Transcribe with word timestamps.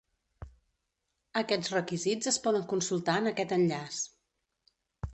Aquests 1.43 1.71
requisits 1.75 2.31
es 2.33 2.41
poden 2.49 2.67
consultar 2.75 3.21
en 3.23 3.33
aquest 3.35 3.57
enllaç. 3.63 4.05